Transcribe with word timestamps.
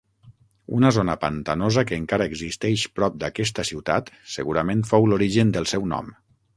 Una 0.77 0.89
zona 0.95 1.15
pantanosa 1.25 1.83
que 1.91 1.99
encara 2.05 2.27
existeix 2.31 2.87
prop 3.01 3.21
d'aquesta 3.27 3.69
ciutat 3.73 4.13
segurament 4.41 4.85
fou 4.95 5.11
l'origen 5.13 5.57
del 5.59 5.75
seu 5.75 5.91
nom. 5.97 6.15